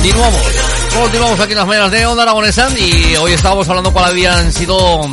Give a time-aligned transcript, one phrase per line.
[0.00, 0.40] Continuamos.
[0.98, 5.06] Continuamos aquí en las mañanas de Onda Aragonesa y hoy estábamos hablando cuáles habían sido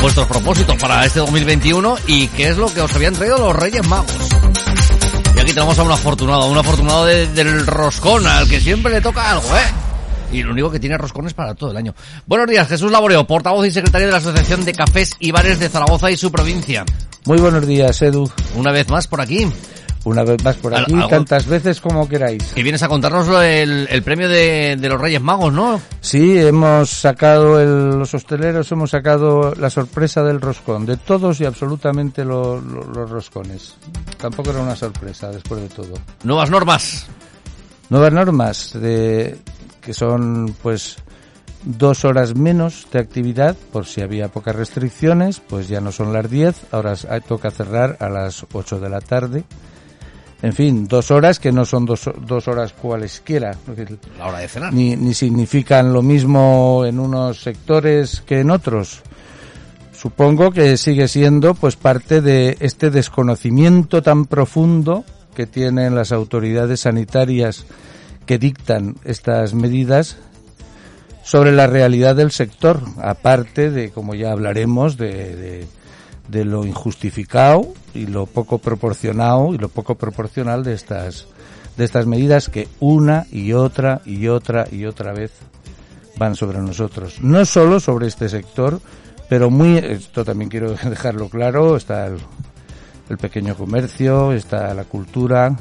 [0.00, 3.86] vuestros propósitos para este 2021 y qué es lo que os habían traído los Reyes
[3.86, 4.10] Magos.
[5.36, 9.30] Y aquí tenemos a un afortunado, un afortunado del roscón, al que siempre le toca
[9.30, 10.32] algo, ¿eh?
[10.32, 11.94] Y lo único que tiene roscones para todo el año.
[12.24, 15.68] Buenos días, Jesús Laboreo, portavoz y secretario de la Asociación de Cafés y Bares de
[15.68, 16.82] Zaragoza y su provincia.
[17.26, 18.30] Muy buenos días, Edu.
[18.54, 19.46] Una vez más por aquí.
[20.06, 22.52] Una vez más por aquí, tantas veces como queráis.
[22.54, 25.80] Y vienes a contarnos el, el premio de, de, los Reyes Magos, ¿no?
[26.00, 31.44] Sí, hemos sacado, el, los hosteleros hemos sacado la sorpresa del roscón, de todos y
[31.44, 33.74] absolutamente lo, lo, los roscones.
[34.16, 35.94] Tampoco era una sorpresa, después de todo.
[36.22, 37.08] Nuevas normas.
[37.90, 39.36] Nuevas normas, de,
[39.80, 40.98] que son pues
[41.64, 46.30] dos horas menos de actividad, por si había pocas restricciones, pues ya no son las
[46.30, 46.94] 10, ahora
[47.26, 49.42] toca cerrar a las 8 de la tarde
[50.42, 53.56] en fin, dos horas que no son dos, dos horas cualesquiera.
[54.18, 54.72] La hora de cenar.
[54.72, 59.02] Ni, ni significan lo mismo en unos sectores que en otros.
[59.92, 65.04] Supongo que sigue siendo pues parte de este desconocimiento tan profundo
[65.34, 67.64] que tienen las autoridades sanitarias
[68.26, 70.18] que dictan estas medidas
[71.22, 75.66] sobre la realidad del sector, aparte de, como ya hablaremos, de, de
[76.28, 81.26] de lo injustificado y lo poco proporcionado y lo poco proporcional de estas
[81.76, 85.32] de estas medidas que una y otra y otra y otra vez
[86.16, 87.20] van sobre nosotros.
[87.20, 88.80] No solo sobre este sector,
[89.28, 92.18] pero muy, esto también quiero dejarlo claro, está el,
[93.08, 95.54] el pequeño comercio, está la cultura,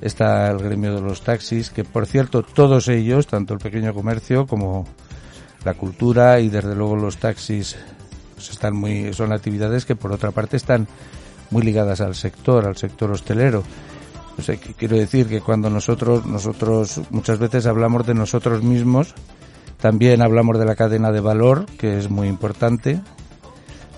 [0.00, 4.46] está el gremio de los taxis, que por cierto todos ellos, tanto el pequeño comercio
[4.46, 4.86] como
[5.64, 7.76] la cultura y desde luego los taxis
[8.44, 10.86] pues están muy, son actividades que por otra parte están
[11.50, 13.62] muy ligadas al sector, al sector hostelero.
[14.36, 19.14] Pues quiero decir que cuando nosotros, nosotros muchas veces hablamos de nosotros mismos,
[19.80, 23.00] también hablamos de la cadena de valor, que es muy importante,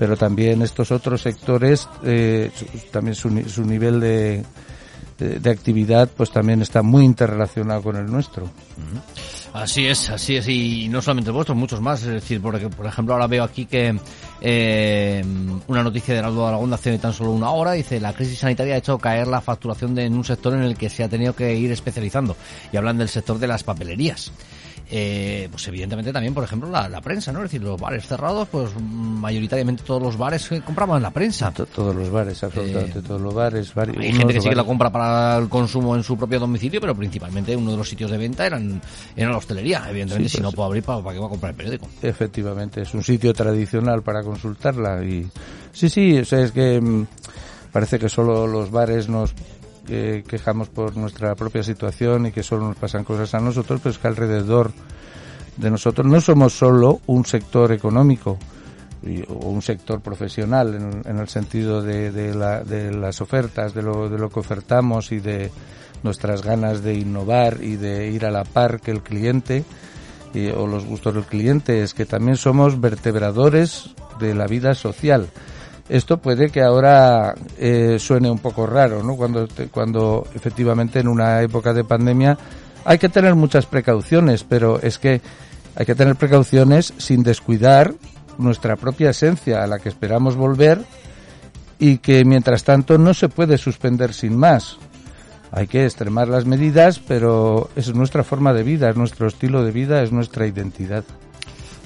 [0.00, 2.50] pero también estos otros sectores, eh,
[2.90, 4.44] también su, su nivel de,
[5.18, 8.50] de, de, actividad, pues también está muy interrelacionado con el nuestro.
[9.52, 12.02] Así es, así es, y no solamente vosotros, muchos más.
[12.02, 13.94] Es decir, porque, por ejemplo, ahora veo aquí que
[14.40, 15.22] eh,
[15.66, 18.74] una noticia de Heraldo de Aragón hace tan solo una hora dice la crisis sanitaria
[18.74, 21.36] ha hecho caer la facturación de, en un sector en el que se ha tenido
[21.36, 22.34] que ir especializando.
[22.72, 24.32] Y hablan del sector de las papelerías
[24.94, 27.38] eh, pues evidentemente también, por ejemplo, la, la, prensa, ¿no?
[27.38, 31.50] Es decir, los bares cerrados, pues mayoritariamente todos los bares compraban la prensa.
[31.50, 33.72] todos los bares, absolutamente eh, todos los bares.
[33.72, 36.78] Bar hay gente que sí que la compra para el consumo en su propio domicilio,
[36.78, 38.82] pero principalmente uno de los sitios de venta eran,
[39.16, 39.82] era la hostelería.
[39.88, 41.88] Evidentemente, sí, pues, si no puedo abrir, ¿para, ¿para qué va a comprar el periódico?
[42.02, 45.02] Efectivamente, es un sitio tradicional para consultarla.
[45.02, 45.26] y
[45.72, 47.06] Sí, sí, o sea, es que mmm,
[47.72, 49.32] parece que solo los bares nos
[49.86, 53.92] que quejamos por nuestra propia situación y que solo nos pasan cosas a nosotros, pero
[53.92, 54.72] es que alrededor
[55.56, 58.38] de nosotros no somos solo un sector económico
[59.28, 63.82] o un sector profesional en, en el sentido de, de, la, de, las ofertas, de
[63.82, 65.50] lo, de lo que ofertamos y de
[66.02, 69.64] nuestras ganas de innovar y de ir a la par que el cliente
[70.34, 75.28] y, o los gustos del cliente, es que también somos vertebradores de la vida social
[75.92, 79.14] esto puede que ahora eh, suene un poco raro, ¿no?
[79.14, 82.38] Cuando, cuando efectivamente en una época de pandemia
[82.86, 85.20] hay que tener muchas precauciones, pero es que
[85.76, 87.92] hay que tener precauciones sin descuidar
[88.38, 90.82] nuestra propia esencia a la que esperamos volver
[91.78, 94.78] y que mientras tanto no se puede suspender sin más.
[95.50, 99.72] Hay que extremar las medidas, pero es nuestra forma de vida, es nuestro estilo de
[99.72, 101.04] vida, es nuestra identidad.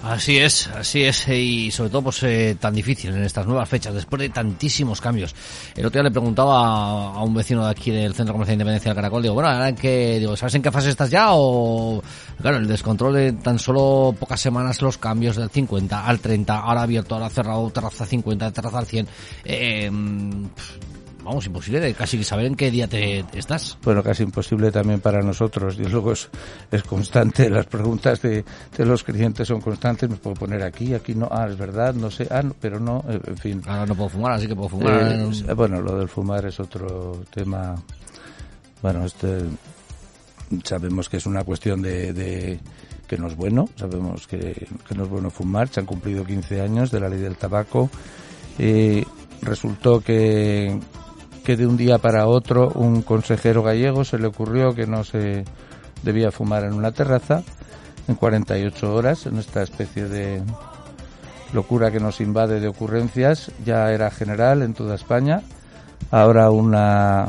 [0.03, 3.95] Así es, así es, y sobre todo pues eh, tan difícil en estas nuevas fechas,
[3.95, 5.35] después de tantísimos cambios.
[5.75, 8.91] El otro día le preguntaba a, un vecino de aquí del Centro Comercial de Independencia
[8.91, 11.29] del Caracol, digo, bueno, ¿ahora en qué, digo, ¿sabes en qué fase estás ya?
[11.31, 12.03] O,
[12.41, 16.83] claro, el descontrol de tan solo pocas semanas, los cambios del 50 al 30, ahora
[16.83, 19.09] abierto, ahora cerrado, terraza 50, terraza al 100,
[19.45, 19.91] eh,
[21.27, 23.77] vamos, imposible de casi saber en qué día te estás.
[23.83, 25.77] Bueno, casi imposible también para nosotros.
[25.79, 26.29] Y luego es,
[26.71, 28.45] es constante, las preguntas de,
[28.77, 30.09] de, los clientes son constantes.
[30.09, 33.21] Me puedo poner aquí, aquí no, ah, es verdad, no sé, ah, pero no, eh,
[33.27, 33.63] en fin.
[33.67, 35.13] Ahora no puedo fumar, así que puedo fumar.
[35.13, 37.75] Eh, bueno, lo del fumar es otro tema.
[38.81, 39.43] Bueno, este
[40.63, 42.61] sabemos que es una cuestión de, de
[43.09, 46.61] que no es bueno, sabemos que, que, no es bueno fumar, se han cumplido 15
[46.61, 47.91] años de la ley del tabaco.
[48.59, 49.05] y
[49.43, 50.79] resultó que,
[51.47, 55.45] que de un día para otro un consejero gallego se le ocurrió que no se
[56.03, 57.45] debía fumar en una terraza
[58.09, 60.43] en 48 horas, en esta especie de
[61.53, 65.43] locura que nos invade de ocurrencias, ya era general en toda España,
[66.11, 67.29] ahora una,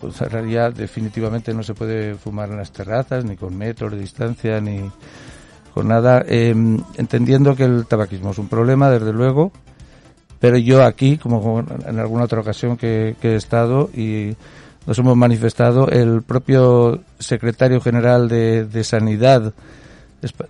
[0.00, 3.98] pues en realidad definitivamente no se puede fumar en las terrazas, ni con metros de
[3.98, 4.90] distancia, ni
[5.74, 6.54] con nada, eh,
[6.96, 9.52] entendiendo que el tabaquismo es un problema, desde luego,
[10.40, 14.34] pero yo aquí, como en alguna otra ocasión que, que he estado y
[14.86, 19.52] nos hemos manifestado, el propio secretario general de, Sanidad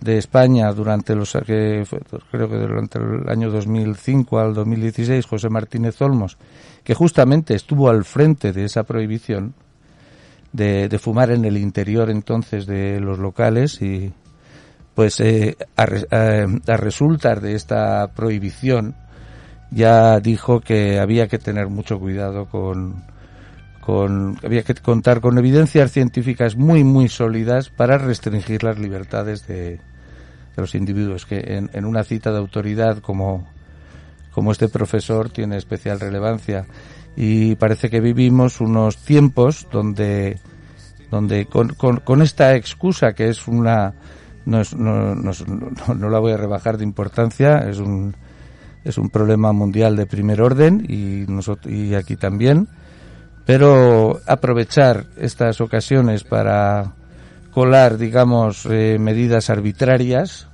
[0.00, 1.84] de España durante los que
[2.30, 6.38] creo que durante el año 2005 al 2016 José Martínez Olmos
[6.82, 9.54] que justamente estuvo al frente de esa prohibición
[10.52, 14.12] de, de fumar en el interior entonces de los locales y
[14.96, 18.96] pues eh, a, a, a de esta prohibición
[19.70, 23.04] ya dijo que había que tener mucho cuidado con,
[23.80, 29.80] con, había que contar con evidencias científicas muy, muy sólidas para restringir las libertades de,
[30.56, 33.48] los individuos, que en, en, una cita de autoridad como,
[34.30, 36.66] como este profesor tiene especial relevancia.
[37.16, 40.38] Y parece que vivimos unos tiempos donde,
[41.10, 43.94] donde con, con, con esta excusa que es una,
[44.44, 45.32] no, es, no, no,
[45.94, 48.14] no, la voy a rebajar de importancia, es un,
[48.84, 52.68] es un problema mundial de primer orden y, nosotros, y aquí también.
[53.46, 56.94] Pero aprovechar estas ocasiones para
[57.52, 60.48] colar, digamos, eh, medidas arbitrarias,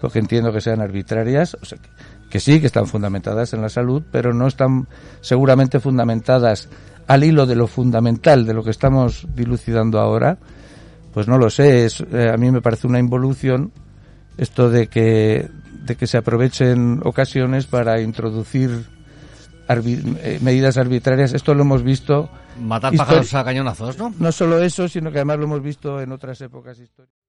[0.00, 1.88] porque entiendo que sean arbitrarias, o sea, que,
[2.28, 4.88] que, sí, que están fundamentadas en la salud, pero no están
[5.20, 6.68] seguramente fundamentadas
[7.06, 10.38] al hilo de lo fundamental de lo que estamos dilucidando ahora,
[11.12, 13.70] pues no lo sé, es, eh, a mí me parece una involución
[14.38, 15.48] esto de que,
[15.84, 18.86] de que se aprovechen ocasiones para introducir
[19.68, 21.34] arbi eh, medidas arbitrarias.
[21.34, 22.30] Esto lo hemos visto.
[22.60, 24.14] Matar pájaros a cañonazos, ¿no?
[24.18, 27.22] No solo eso, sino que además lo hemos visto en otras épocas históricas.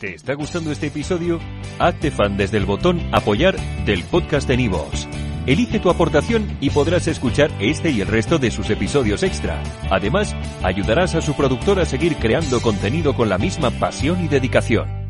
[0.00, 1.40] ¿Te está gustando este episodio?
[1.78, 3.56] Hazte fan desde el botón Apoyar
[3.86, 5.08] del podcast de Nivos.
[5.46, 9.62] Elige tu aportación y podrás escuchar este y el resto de sus episodios extra.
[9.90, 15.05] Además, ayudarás a su productor a seguir creando contenido con la misma pasión y dedicación.